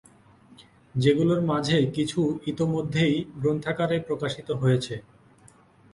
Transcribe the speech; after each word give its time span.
যেগুলোর 0.95 1.41
মাঝে 1.41 1.77
কিছু 1.95 2.19
ইতিমধ্যেই 2.45 3.15
গ্রন্থাকারে 3.41 3.97
প্রকাশিত 4.07 4.49
হয়েছে। 4.61 4.95